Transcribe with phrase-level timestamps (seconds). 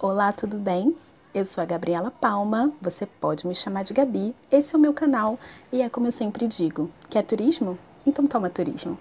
[0.00, 0.96] Olá, tudo bem?
[1.34, 4.32] Eu sou a Gabriela Palma, você pode me chamar de Gabi.
[4.48, 5.36] Esse é o meu canal
[5.72, 7.76] e é como eu sempre digo: quer turismo?
[8.06, 8.96] Então toma turismo.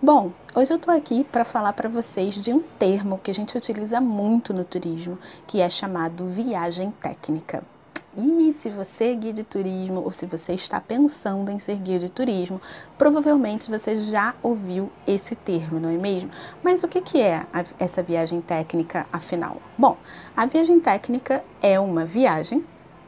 [0.00, 3.54] Bom, hoje eu tô aqui para falar para vocês de um termo que a gente
[3.54, 7.62] utiliza muito no turismo, que é chamado viagem técnica.
[8.20, 12.00] E se você é guia de turismo ou se você está pensando em ser guia
[12.00, 12.60] de turismo,
[12.98, 16.28] provavelmente você já ouviu esse termo, não é mesmo?
[16.60, 17.46] Mas o que, é
[17.78, 19.62] essa viagem técnica afinal?
[19.78, 19.96] Bom,
[20.36, 22.66] a viagem técnica é uma viagem,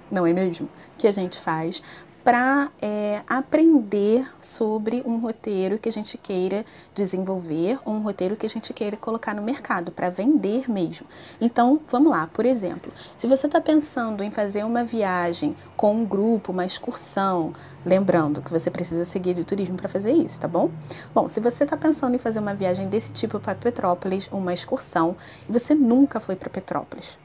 [0.09, 0.69] não é mesmo?
[0.97, 1.83] Que a gente faz
[2.23, 8.47] para é, aprender sobre um roteiro que a gente queira desenvolver, ou um roteiro que
[8.47, 11.07] a gente queira colocar no mercado, para vender mesmo.
[11.41, 16.05] Então, vamos lá, por exemplo, se você está pensando em fazer uma viagem com um
[16.05, 17.53] grupo, uma excursão,
[17.85, 20.71] lembrando que você precisa seguir de turismo para fazer isso, tá bom?
[21.15, 25.17] Bom, se você está pensando em fazer uma viagem desse tipo para Petrópolis, uma excursão,
[25.49, 27.19] e você nunca foi para Petrópolis,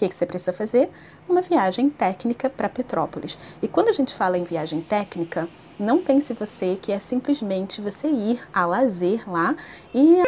[0.00, 0.90] que, que você precisa fazer?
[1.28, 3.36] Uma viagem técnica para Petrópolis.
[3.62, 5.46] E quando a gente fala em viagem técnica,
[5.78, 9.54] não pense você que é simplesmente você ir a lazer lá
[9.94, 10.22] e.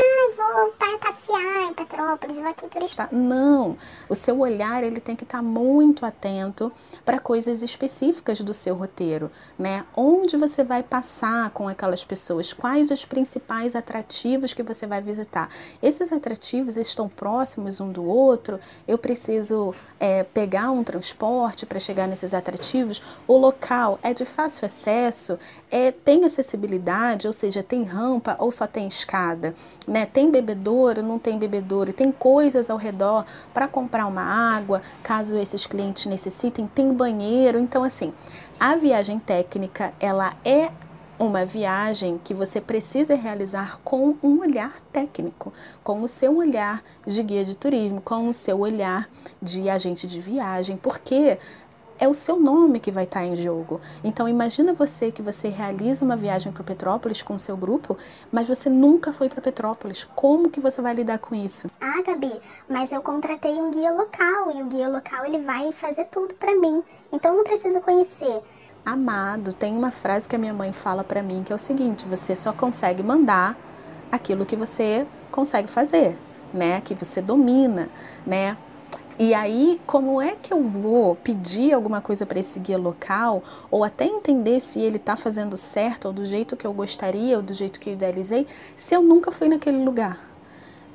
[0.78, 3.08] Para passear em Petrópolis, vou aqui turistar.
[3.11, 3.77] Não!
[4.08, 6.70] O seu olhar ele tem que estar muito atento
[7.05, 9.86] para coisas específicas do seu roteiro, né?
[9.97, 12.53] Onde você vai passar com aquelas pessoas?
[12.53, 15.48] Quais os principais atrativos que você vai visitar?
[15.83, 18.61] Esses atrativos estão próximos um do outro?
[18.86, 23.00] Eu preciso é, pegar um transporte para chegar nesses atrativos?
[23.27, 25.39] O local é de fácil acesso?
[25.73, 29.55] é, tem acessibilidade, ou seja, tem rampa ou só tem escada,
[29.89, 30.05] né?
[30.05, 35.67] Tem bebedouro, não tem bebedouro, tem coisas ao redor para comprar uma água, caso esses
[35.67, 37.59] clientes necessitem, tem banheiro.
[37.59, 38.12] Então, assim,
[38.59, 40.70] a viagem técnica, ela é
[41.19, 45.53] uma viagem que você precisa realizar com um olhar técnico,
[45.85, 49.09] com o seu olhar de guia de turismo, com o seu olhar
[49.41, 51.39] de agente de viagem, porque
[52.03, 53.80] é o seu nome que vai estar em jogo.
[54.02, 57.96] Então imagina você que você realiza uma viagem para Petrópolis com o seu grupo,
[58.33, 60.02] mas você nunca foi para Petrópolis.
[60.17, 61.68] Como que você vai lidar com isso?
[61.80, 62.33] Ah, Gabi,
[62.68, 66.57] mas eu contratei um guia local e o guia local ele vai fazer tudo para
[66.57, 66.83] mim.
[67.12, 68.42] Então não preciso conhecer.
[68.85, 72.05] Amado, tem uma frase que a minha mãe fala para mim que é o seguinte:
[72.05, 73.57] você só consegue mandar
[74.11, 76.18] aquilo que você consegue fazer,
[76.52, 76.80] né?
[76.80, 77.89] Que você domina,
[78.27, 78.57] né?
[79.25, 83.41] E aí, como é que eu vou pedir alguma coisa para esse guia local,
[83.71, 87.43] ou até entender se ele está fazendo certo, ou do jeito que eu gostaria, ou
[87.43, 90.32] do jeito que eu idealizei, se eu nunca fui naquele lugar?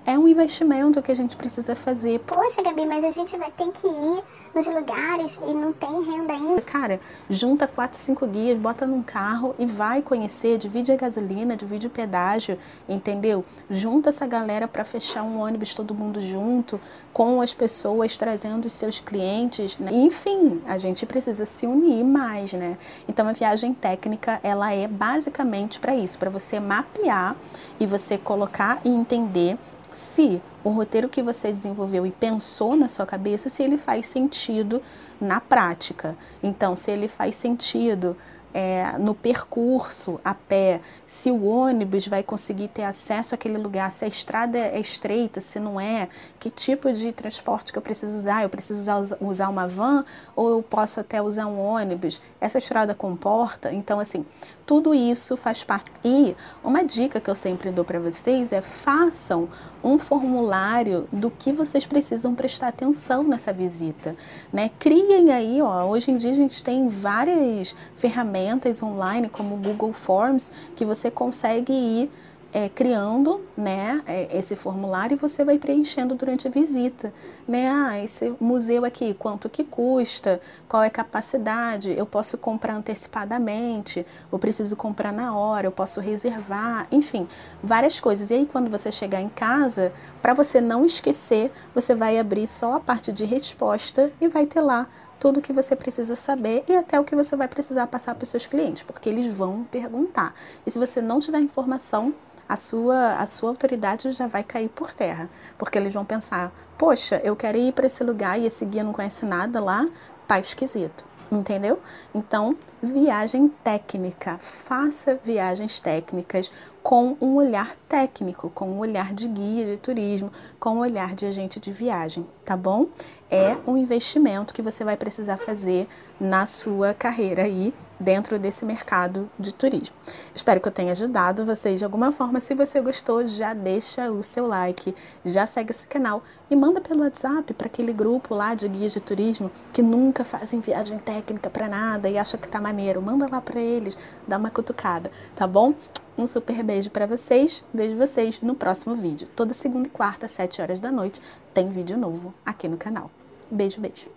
[0.08, 2.20] É um investimento que a gente precisa fazer.
[2.20, 4.24] Poxa, Gabi, mas a gente vai ter que ir
[4.56, 6.62] nos lugares e não tem renda ainda.
[6.62, 11.88] Cara, junta quatro, cinco guias, bota num carro e vai conhecer, divide a gasolina, divide
[11.88, 12.58] o pedágio,
[12.88, 13.44] entendeu?
[13.70, 16.80] Junta essa galera para fechar um ônibus todo mundo junto,
[17.12, 19.78] com as pessoas trazendo os seus clientes.
[19.78, 19.92] Né?
[19.92, 22.78] Enfim, a gente precisa se unir mais, né?
[23.10, 27.36] Então a viagem técnica, ela é basicamente para isso, para você mapear
[27.78, 29.58] e você colocar e entender
[29.92, 34.82] se o roteiro que você desenvolveu e pensou na sua cabeça, se ele faz sentido
[35.20, 36.16] na prática.
[36.42, 38.16] Então, se ele faz sentido
[38.58, 44.04] é, no percurso a pé, se o ônibus vai conseguir ter acesso àquele lugar, se
[44.04, 46.10] a estrada é estreita, se não é,
[46.40, 48.42] que tipo de transporte que eu preciso usar?
[48.42, 50.04] Eu preciso usar, usar uma van
[50.36, 52.20] ou eu posso até usar um ônibus?
[52.42, 53.72] Essa estrada comporta?
[53.72, 54.26] Então, assim,
[54.66, 55.92] tudo isso faz parte.
[56.04, 59.48] E uma dica que eu sempre dou para vocês é façam
[59.84, 64.16] um formulário do que vocês precisam prestar atenção nessa visita,
[64.52, 64.72] né?
[64.80, 68.47] Criem aí, ó, hoje em dia a gente tem várias ferramentas
[68.84, 72.12] online como o Google Forms que você consegue ir
[72.54, 77.14] é, criando né, é, esse formulário e você vai preenchendo durante a visita.
[77.48, 77.70] Né?
[77.70, 84.06] Ah, esse museu aqui, quanto que custa, qual é a capacidade, eu posso comprar antecipadamente,
[84.32, 87.28] eu preciso comprar na hora, eu posso reservar, enfim,
[87.62, 88.32] várias coisas.
[88.32, 89.92] E aí quando você chegar em casa,
[90.22, 94.62] para você não esquecer, você vai abrir só a parte de resposta e vai ter
[94.62, 94.88] lá
[95.20, 98.24] tudo o que você precisa saber e até o que você vai precisar passar para
[98.24, 100.34] os seus clientes, porque eles vão perguntar.
[100.66, 102.14] E se você não tiver informação,
[102.48, 107.20] a sua, a sua autoridade já vai cair por terra, porque eles vão pensar: poxa,
[107.24, 109.88] eu quero ir para esse lugar e esse guia não conhece nada lá,
[110.28, 111.06] tá esquisito.
[111.30, 111.78] Entendeu?
[112.16, 114.38] Então, viagem técnica.
[114.38, 116.50] Faça viagens técnicas
[116.88, 121.26] com um olhar técnico, com um olhar de guia de turismo, com um olhar de
[121.26, 122.88] agente de viagem, tá bom?
[123.30, 125.86] É um investimento que você vai precisar fazer
[126.18, 129.94] na sua carreira aí dentro desse mercado de turismo.
[130.34, 132.40] Espero que eu tenha ajudado vocês de alguma forma.
[132.40, 134.96] Se você gostou, já deixa o seu like,
[135.26, 139.02] já segue esse canal e manda pelo WhatsApp para aquele grupo lá de guias de
[139.02, 143.02] turismo que nunca fazem viagem técnica para nada e acha que tá maneiro.
[143.02, 145.74] Manda lá para eles, dá uma cutucada, tá bom?
[146.18, 147.64] Um super beijo para vocês.
[147.72, 149.28] Vejo vocês no próximo vídeo.
[149.36, 151.22] Toda segunda e quarta, às 7 horas da noite,
[151.54, 153.12] tem vídeo novo aqui no canal.
[153.52, 154.17] Beijo, beijo.